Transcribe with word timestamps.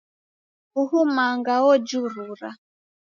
Uhu 0.81 0.99
manga 1.15 1.55
ojurua 1.71 2.49